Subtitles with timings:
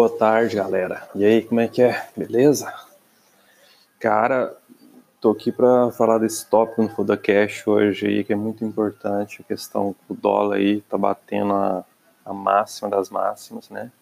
[0.00, 1.06] Boa tarde, galera.
[1.14, 2.08] E aí, como é que é?
[2.16, 2.72] Beleza?
[3.98, 4.56] Cara,
[5.20, 9.42] tô aqui para falar desse tópico no Foda Cash hoje aí, que é muito importante,
[9.42, 11.84] a questão o dólar aí tá batendo a,
[12.24, 13.92] a máxima das máximas, né?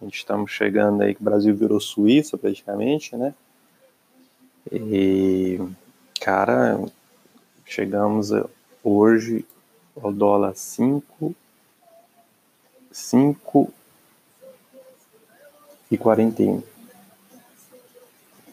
[0.00, 3.32] A gente estamos chegando aí que o Brasil virou Suíça praticamente, né?
[4.72, 5.60] E,
[6.20, 6.76] cara,
[7.64, 8.32] chegamos
[8.82, 9.46] hoje
[10.02, 11.36] ao dólar 5,
[12.90, 13.72] 5
[15.90, 16.62] e 41.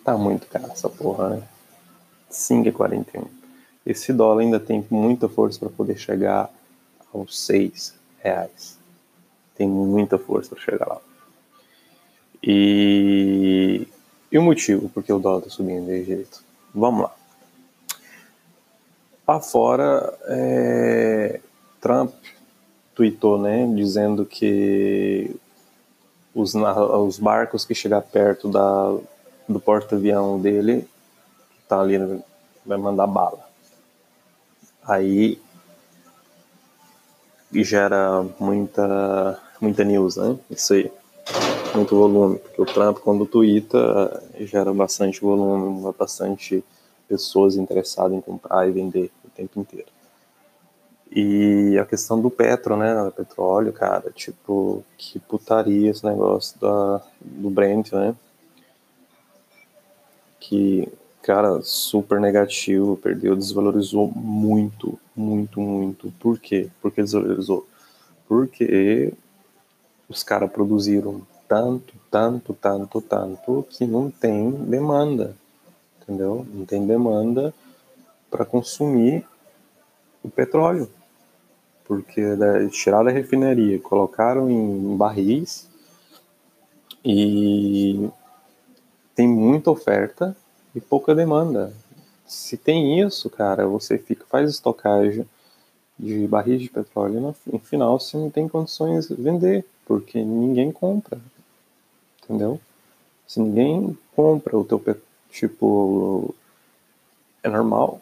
[0.04, 1.44] Tá muito caro essa porra, né?
[2.30, 3.26] 5 e 41.
[3.86, 6.50] Esse dólar ainda tem muita força para poder chegar
[7.14, 8.78] aos 6 reais.
[9.55, 11.02] Tem muita força para chegar lá.
[12.44, 13.88] E,
[14.31, 16.44] e o motivo por que o dólar está subindo desse jeito?
[16.73, 17.16] Vamos lá.
[19.28, 21.42] Lá fora, é,
[21.81, 22.14] Trump
[22.95, 25.36] tweetou, né, dizendo que
[26.38, 28.95] os, os barcos que chegar perto da,
[29.49, 31.97] do porta-avião dele, que tá ali,
[32.63, 33.47] vai mandar bala.
[34.83, 35.41] Aí
[37.52, 40.38] gera muita muita news, né?
[40.52, 40.91] Isso aí,
[41.73, 46.63] muito volume, porque o Trump quando twitta gera bastante volume, bastante
[47.08, 49.97] pessoas interessadas em comprar e vender o tempo inteiro.
[51.20, 57.50] E a questão do petro, né, petróleo, cara, tipo, que putaria esse negócio da, do
[57.50, 58.16] Brent, né?
[60.40, 60.88] Que,
[61.23, 66.14] cara, super negativo, perdeu, desvalorizou muito, muito, muito.
[66.20, 66.70] Por quê?
[66.80, 67.68] Por que desvalorizou?
[68.28, 69.12] Porque
[70.08, 75.36] os caras produziram tanto, tanto, tanto, tanto que não tem demanda,
[76.00, 76.45] entendeu?
[76.54, 77.52] Não tem demanda
[78.30, 79.26] para consumir
[80.23, 80.88] o petróleo
[81.88, 82.21] porque
[82.69, 85.70] tiraram da refinaria, colocaram em barris
[87.03, 88.09] e
[89.15, 90.36] tem muita oferta
[90.76, 91.73] e pouca demanda.
[92.26, 95.26] Se tem isso, cara, você fica faz estocagem
[95.97, 100.71] de barris de petróleo no, no final você não tem condições de vender, porque ninguém
[100.71, 101.20] compra.
[102.21, 102.59] Entendeu?
[103.26, 104.83] Se ninguém compra o teu
[105.31, 106.36] tipo
[107.42, 108.02] é normal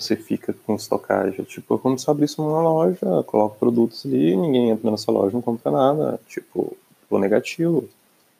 [0.00, 1.44] você fica com estocagem.
[1.44, 5.42] Tipo, quando você abre isso numa loja, coloca produtos ali, ninguém entra nessa loja, não
[5.42, 6.20] compra nada.
[6.28, 6.76] Tipo,
[7.08, 7.88] vou negativo,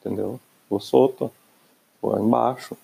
[0.01, 0.41] entendeu?
[0.69, 1.31] Vou solto,
[2.01, 2.77] vou embaixo.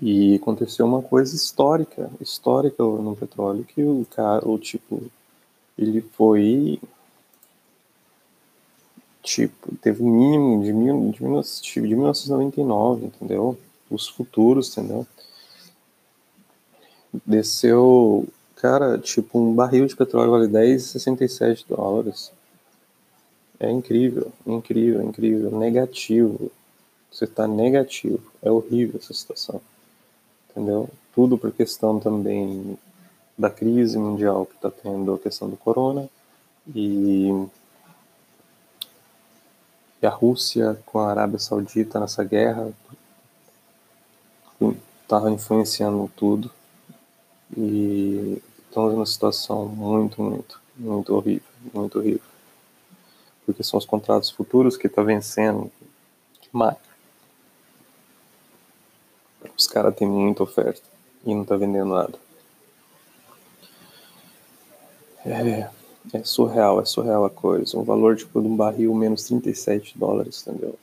[0.00, 5.02] E aconteceu uma coisa histórica, histórica no petróleo, que o cara, o tipo,
[5.76, 6.80] ele foi
[9.22, 13.58] tipo, teve um mínimo de, mil, de, de 1999, entendeu?
[13.90, 15.06] Os futuros, entendeu?
[17.26, 18.26] Desceu,
[18.56, 22.32] cara, tipo, um barril de petróleo vale 10,67 dólares.
[23.58, 26.50] É incrível, incrível, incrível, negativo.
[27.10, 28.22] Você está negativo.
[28.42, 29.60] É horrível essa situação.
[30.50, 30.88] Entendeu?
[31.14, 32.78] Tudo por questão também
[33.36, 36.08] da crise mundial que está tendo, a questão do corona
[36.74, 37.30] e,
[40.02, 42.70] e a Rússia com a Arábia Saudita nessa guerra
[45.02, 46.50] estava influenciando tudo.
[47.56, 52.20] E estamos numa situação muito, muito, muito horrível, muito horrível.
[53.44, 55.70] Porque são os contratos futuros que estão tá vencendo
[56.42, 56.76] demais.
[59.56, 60.82] Os caras têm muita oferta
[61.24, 62.18] e não tá vendendo nada.
[65.24, 65.68] É,
[66.14, 67.78] é surreal, é surreal a coisa.
[67.78, 70.78] Um valor tipo de um barril menos 37 dólares, entendeu?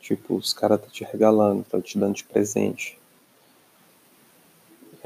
[0.00, 2.98] Tipo, os caras tá te regalando, tá te dando de presente.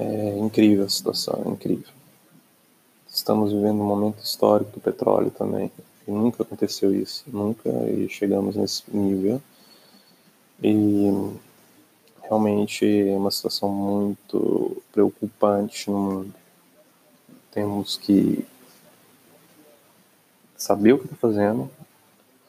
[0.00, 1.92] É incrível a situação, é incrível.
[3.08, 5.72] Estamos vivendo um momento histórico do petróleo também.
[6.06, 9.42] E nunca aconteceu isso, nunca e chegamos nesse nível.
[10.62, 11.10] E
[12.22, 16.34] realmente é uma situação muito preocupante no mundo.
[17.50, 18.46] Temos que
[20.56, 21.68] saber o que está fazendo,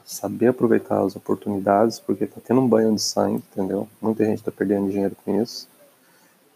[0.06, 3.88] saber aproveitar as oportunidades, porque está tendo um banho de sangue, entendeu?
[4.00, 5.68] Muita gente está perdendo dinheiro com isso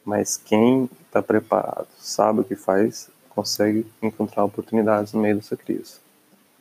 [0.06, 5.96] mas quem está preparado, sabe o que faz, consegue encontrar oportunidades no meio dessa crise.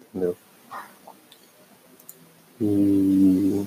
[0.00, 0.36] Entendeu?
[2.60, 3.66] E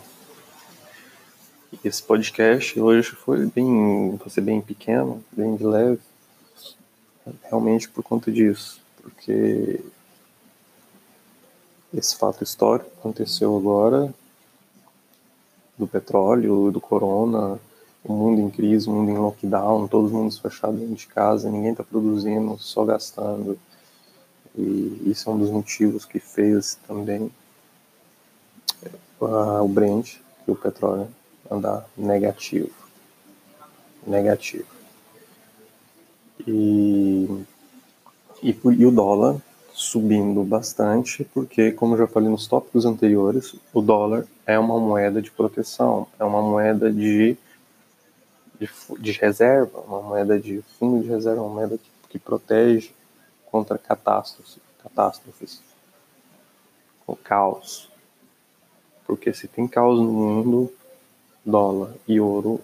[1.83, 5.99] esse podcast hoje foi bem, ser bem pequeno, bem de leve,
[7.43, 9.81] realmente por conta disso, porque
[11.93, 14.13] esse fato histórico aconteceu agora
[15.77, 17.59] do petróleo, do corona,
[18.05, 21.71] o mundo em crise, o mundo em lockdown, todo mundo fechado dentro de casa, ninguém
[21.71, 23.57] está produzindo, só gastando.
[24.55, 27.31] E isso é um dos motivos que fez também
[29.19, 30.17] uh, o Brent
[30.47, 31.07] e o petróleo
[31.49, 32.71] andar negativo.
[34.05, 34.67] Negativo.
[36.47, 37.27] E,
[38.43, 39.41] e, e o dólar
[39.73, 45.31] subindo bastante, porque, como já falei nos tópicos anteriores, o dólar é uma moeda de
[45.31, 47.35] proteção, é uma moeda de,
[48.59, 48.69] de,
[48.99, 52.91] de reserva, uma moeda de fundo de reserva, uma moeda que, que protege
[53.45, 55.61] contra catástrofes, catástrofes,
[57.23, 57.89] caos.
[59.05, 60.73] Porque se tem caos no mundo,
[61.45, 62.59] dólar e ouro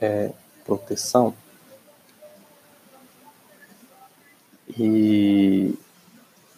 [0.00, 0.32] é
[0.64, 1.34] proteção.
[4.78, 5.74] E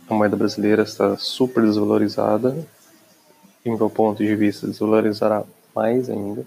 [0.09, 2.67] a moeda brasileira está super desvalorizada.
[3.65, 5.45] Em meu ponto de vista, desvalorizará
[5.75, 6.47] mais ainda.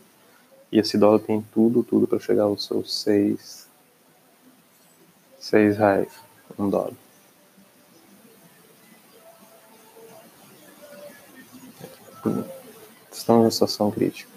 [0.71, 3.67] E esse dólar tem tudo, tudo para chegar aos seus seis,
[5.39, 6.11] seis reais
[6.57, 6.93] um dólar.
[13.11, 14.29] Estamos em situação crítica.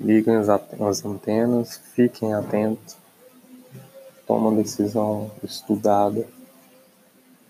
[0.00, 2.96] Liguem as antenas, fiquem atentos,
[4.26, 6.26] tomem uma decisão estudada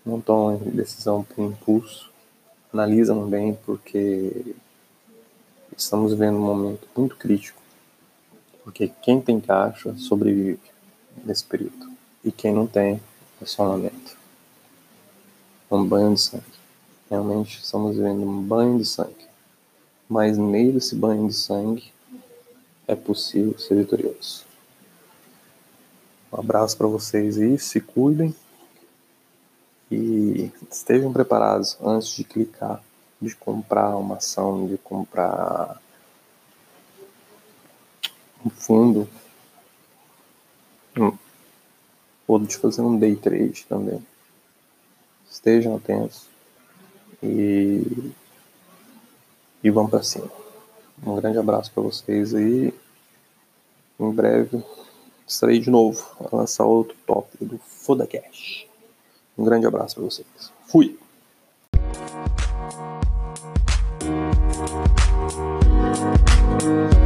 [0.07, 2.09] não tomem decisão por impulso,
[2.73, 4.55] analisam bem porque
[5.77, 7.61] estamos vivendo um momento muito crítico,
[8.63, 10.59] porque quem tem caixa sobrevive
[11.23, 11.91] nesse período
[12.25, 12.99] e quem não tem
[13.39, 14.17] é só um lamento.
[15.69, 16.43] Um banho de sangue.
[17.09, 19.27] Realmente estamos vivendo um banho de sangue.
[20.09, 21.91] Mas meio desse banho de sangue
[22.87, 24.45] é possível ser vitorioso.
[26.31, 28.33] Um abraço para vocês aí, se cuidem
[29.91, 32.81] e estejam preparados antes de clicar,
[33.21, 35.81] de comprar uma ação, de comprar
[38.45, 39.07] um fundo,
[42.27, 44.05] ou de fazer um day trade também.
[45.29, 46.27] Estejam atentos
[47.21, 48.11] e,
[49.63, 50.29] e vão para cima.
[51.05, 52.73] Um grande abraço para vocês aí.
[53.99, 54.63] Em breve
[55.27, 58.65] estarei de novo a lançar outro tópico do Foda Cash.
[59.37, 60.27] Um grande abraço para vocês.
[60.67, 60.97] Fui!
[66.67, 66.96] Bye.